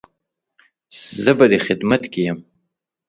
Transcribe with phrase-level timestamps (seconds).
[1.23, 2.39] زه به دې خدمت کې يم